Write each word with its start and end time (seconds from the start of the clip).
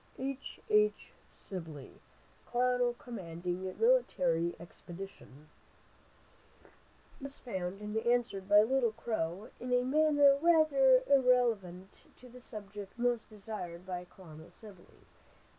"H. 0.17 0.59
H. 0.67 1.13
SIBLEY, 1.29 2.01
"Colonel 2.47 2.95
Commanding 2.95 3.61
Military 3.79 4.55
Expedition." 4.59 5.47
The 7.19 7.21
note 7.21 7.21
was 7.23 7.37
found, 7.37 7.81
and 7.81 7.95
answered 7.97 8.49
by 8.49 8.63
Little 8.63 8.93
Crow 8.93 9.51
in 9.59 9.71
a 9.71 9.83
manner 9.83 10.39
rather 10.41 11.03
irrelevant 11.05 12.07
to 12.15 12.27
the 12.29 12.41
subject 12.41 12.97
most 12.97 13.29
desired 13.29 13.85
by 13.85 14.05
Colonel 14.05 14.49
Sibley. 14.49 15.05